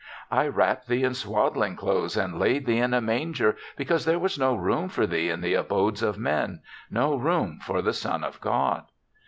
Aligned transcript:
I 0.31 0.47
wrapped 0.47 0.87
thee 0.87 1.03
in 1.03 1.13
swaddling 1.13 1.75
clothes 1.75 2.17
and 2.17 2.39
laid 2.39 2.65
thee 2.65 2.79
in 2.79 2.91
a 2.91 2.99
manger 3.01 3.55
because 3.77 4.03
there 4.03 4.17
was 4.17 4.39
no 4.39 4.55
room 4.55 4.89
for 4.89 5.05
thee 5.05 5.29
in 5.29 5.41
the 5.41 5.53
abodes 5.53 6.01
of 6.01 6.17
men— 6.17 6.61
^no 6.91 7.21
room 7.23 7.59
for 7.63 7.83
the 7.83 7.93
son 7.93 8.23
of 8.23 8.41
God 8.41 8.85